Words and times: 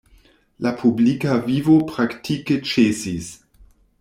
La 0.65 0.71
publika 0.83 1.35
vivo 1.49 1.77
praktike 1.93 2.59
ĉesis. 2.73 3.31